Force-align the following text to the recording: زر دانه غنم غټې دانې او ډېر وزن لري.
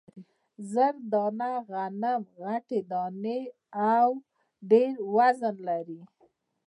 زر 0.71 0.95
دانه 1.11 1.51
غنم 1.69 2.21
غټې 2.41 2.79
دانې 2.91 3.41
او 3.95 4.07
ډېر 4.71 4.93
وزن 5.15 5.55
لري. 5.69 6.01